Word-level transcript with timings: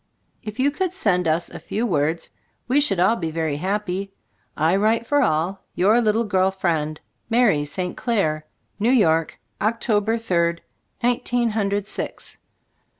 If 0.41 0.59
you 0.59 0.71
could 0.71 0.93
send 0.93 1.27
us 1.27 1.47
a 1.51 1.59
few 1.59 1.85
words, 1.85 2.31
we 2.67 2.81
should 2.81 2.99
all 2.99 3.15
be 3.15 3.29
very 3.29 3.57
happy. 3.57 4.15
I 4.57 4.75
write 4.75 5.05
for 5.05 5.21
all. 5.21 5.63
Your 5.75 6.01
little 6.01 6.23
girl 6.23 6.49
friend, 6.49 6.99
Mary 7.29 7.63
St. 7.65 7.95
Clare, 7.95 8.47
New 8.79 8.89
York. 8.89 9.39
October 9.61 10.17
third, 10.17 10.63
nineteen 11.03 11.51
hundred, 11.51 11.85
six. 11.85 12.37